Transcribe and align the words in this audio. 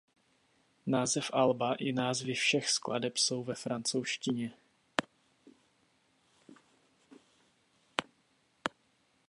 Název 0.85 1.31
alba 1.33 1.75
i 1.75 1.91
názvy 1.93 2.33
všech 2.33 2.69
skladeb 2.69 3.17
jsou 3.17 3.43
ve 3.43 3.55
francouzštině. 3.55 4.51